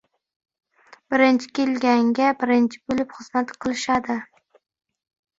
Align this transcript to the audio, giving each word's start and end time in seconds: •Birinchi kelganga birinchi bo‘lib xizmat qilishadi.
•Birinchi 1.13 1.49
kelganga 1.59 2.29
birinchi 2.43 2.79
bo‘lib 2.91 3.13
xizmat 3.17 3.53
qilishadi. 3.65 4.17